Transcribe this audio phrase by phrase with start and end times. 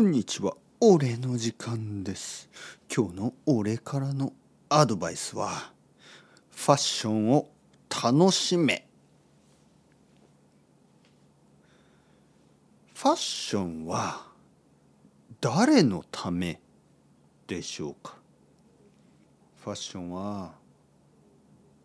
[0.00, 0.56] こんにちは。
[0.80, 2.48] 俺の時間です。
[2.90, 4.32] 今日の俺からの
[4.70, 5.72] アドバイスは
[6.52, 7.50] ファッションを
[8.02, 8.88] 楽しめ。
[12.94, 14.22] ファッションは
[15.38, 16.58] 誰のため
[17.46, 18.16] でしょうか？
[19.62, 20.52] ファッションは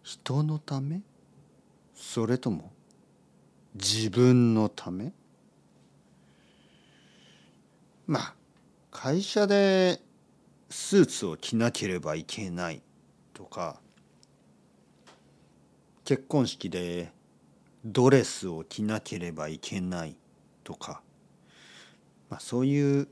[0.04, 1.02] 人のため？
[1.93, 2.71] それとも
[3.73, 5.11] 自分のため？
[8.07, 8.35] まあ
[8.91, 9.99] 会社で
[10.70, 12.81] スーツを着なければいけない
[13.34, 13.80] とか
[16.03, 17.11] 結婚式で
[17.83, 20.16] ドレスを着なければいけない
[20.63, 21.02] とか、
[22.30, 23.07] まあ、そういう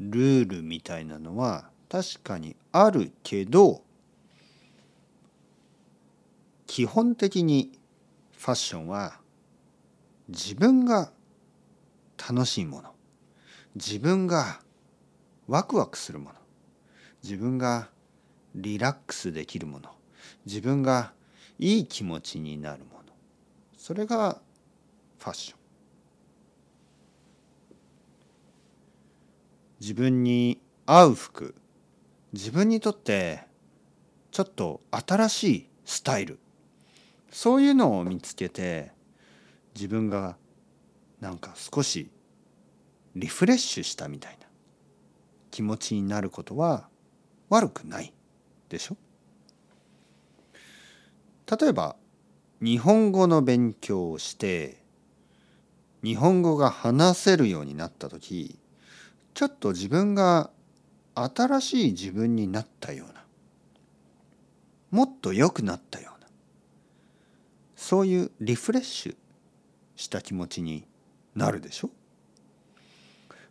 [0.00, 3.82] ルールみたいなのは確かにあるけど
[6.66, 7.78] 基本的に
[8.36, 9.18] ファッションは
[10.28, 11.10] 自分が
[12.18, 12.95] 楽しいもの。
[13.76, 14.60] 自分が
[15.46, 16.36] ワクワクするもの。
[17.22, 17.90] 自分が
[18.54, 19.90] リラックスできるもの。
[20.46, 21.12] 自分が
[21.58, 23.12] いい気持ちになるもの。
[23.76, 24.40] それが
[25.18, 25.58] ファッション。
[29.78, 31.54] 自分に合う服。
[32.32, 33.42] 自分にとって
[34.30, 36.38] ちょっと新しいスタイル。
[37.30, 38.92] そういうのを見つけて
[39.74, 40.38] 自分が
[41.20, 42.08] なんか少し
[43.16, 44.46] リフレッシュしたみたいな
[45.50, 46.88] 気持ちになることは
[47.48, 48.12] 悪くない
[48.68, 48.96] でしょ？
[51.58, 51.96] 例えば
[52.60, 54.82] 日本語の勉強をして
[56.02, 58.58] 日本語が話せるようになった時
[59.32, 60.50] ちょっと自分が
[61.14, 63.24] 新しい自分になったような
[64.90, 66.28] もっと良くなったような
[67.76, 69.16] そういうリフレッシュ
[69.94, 70.86] した気持ちに
[71.34, 71.90] なるでしょ？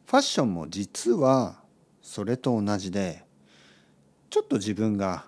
[0.06, 1.61] ファッションも実は
[2.02, 3.23] それと同じで
[4.30, 5.25] ちょっと自分が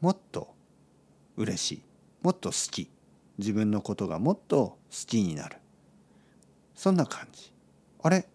[0.00, 0.54] もっと
[1.36, 1.82] 嬉しい
[2.22, 2.90] もっと好き
[3.38, 5.56] 自分のことがもっと好きになる。
[6.74, 7.52] そんな感じ。
[8.02, 8.26] あれ？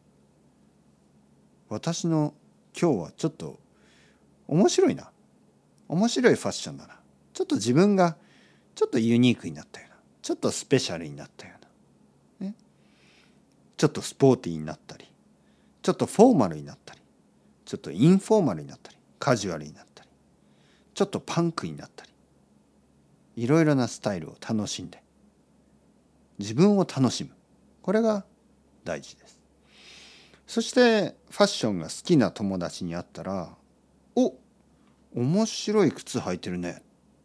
[1.70, 2.34] 私の
[2.80, 3.60] 今日はちょっと
[4.48, 5.12] 面白いな。
[5.88, 7.00] 面白いファッションだな。
[7.34, 8.18] ちょっと自分が
[8.74, 9.96] ちょっとユニークになったような。
[10.22, 11.54] ちょっとスペシャルになったよ
[12.40, 12.56] うな、ね、
[13.78, 15.06] ちょっとスポーティーになったり。
[15.86, 17.00] ちょっとフォーマルになったり
[17.64, 20.10] ちょっとインフォーマルになったりカジュアルになったり
[20.96, 22.12] ちょっとパンクになったり
[23.36, 25.04] いろいろなスタイルを楽しんで
[26.40, 27.30] 自分を楽しむ。
[27.84, 28.26] これが
[28.84, 29.40] 大事です。
[30.48, 33.56] そしてファッションが好きな友達に会ったら
[34.18, 34.34] 「お
[35.14, 36.82] 面白い靴履いてるね」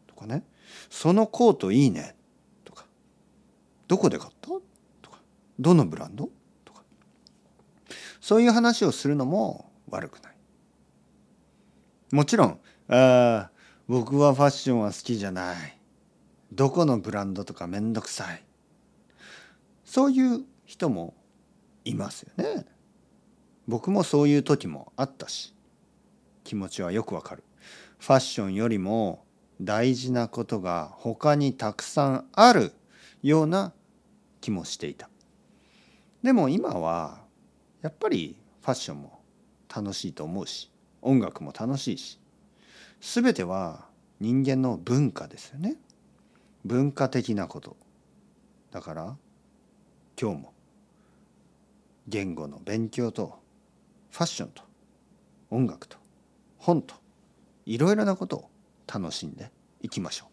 [0.06, 0.44] とかね
[0.90, 2.14] 「そのコートいいね」
[2.66, 2.84] とか
[3.88, 4.48] 「どこで買った?」
[5.00, 5.22] とか
[5.58, 6.28] 「どのブランド?」
[8.30, 10.36] そういう話をするのも悪くない。
[12.12, 13.50] もちろんあ
[13.88, 15.80] 僕はファッションは好きじゃない
[16.52, 18.44] どこのブランドとかめんどくさい
[19.84, 21.14] そういう人も
[21.84, 22.66] いますよね。
[23.66, 25.52] 僕もそういう時もあったし
[26.44, 27.42] 気持ちはよくわかる。
[27.98, 29.24] ファッションよりも
[29.60, 32.70] 大事なことが他にたくさんある
[33.24, 33.72] ような
[34.40, 35.10] 気もしていた。
[36.22, 37.28] でも今は
[37.82, 39.20] やっぱりファッションも
[39.74, 40.70] 楽しいと思うし
[41.02, 42.20] 音楽も楽しいし
[43.00, 43.86] 全ては
[44.20, 45.76] 人間の文化ですよね。
[46.66, 47.78] 文化的なこと。
[48.70, 49.16] だから
[50.20, 50.52] 今日も
[52.06, 53.38] 言語の勉強と
[54.10, 54.62] ファッションと
[55.48, 55.96] 音楽と
[56.58, 56.94] 本と
[57.64, 58.50] いろいろなことを
[58.86, 60.28] 楽しんでいきましょう。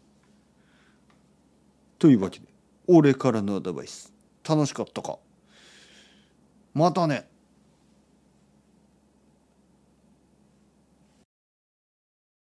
[1.99, 2.47] というわけで
[2.87, 4.11] 俺からのアドバイス
[4.47, 5.17] 楽しかったか？
[6.73, 7.29] またね。